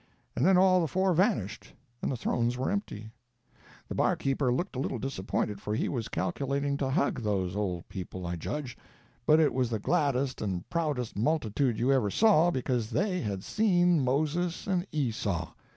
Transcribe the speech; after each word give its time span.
and 0.35 0.43
then 0.43 0.57
all 0.57 0.81
the 0.81 0.87
four 0.87 1.13
vanished, 1.13 1.73
and 2.01 2.11
the 2.11 2.17
thrones 2.17 2.57
were 2.57 2.71
empty. 2.71 3.11
The 3.87 3.93
barkeeper 3.93 4.51
looked 4.51 4.75
a 4.75 4.79
little 4.79 4.97
disappointed, 4.97 5.61
for 5.61 5.75
he 5.75 5.87
was 5.87 6.07
calculating 6.07 6.75
to 6.77 6.89
hug 6.89 7.21
those 7.21 7.55
old 7.55 7.87
people, 7.87 8.25
I 8.25 8.35
judge; 8.35 8.75
but 9.27 9.39
it 9.39 9.53
was 9.53 9.69
the 9.69 9.77
gladdest 9.77 10.41
and 10.41 10.67
proudest 10.71 11.15
multitude 11.15 11.77
you 11.77 11.91
ever 11.91 12.09
saw—because 12.09 12.89
they 12.89 13.21
had 13.21 13.43
seen 13.43 14.03
Moses 14.03 14.65
and 14.65 14.87
Esau. 14.91 15.53